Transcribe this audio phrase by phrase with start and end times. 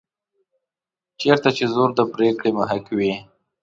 [1.21, 3.13] چېرته چې زور د پرېکړې محک وي.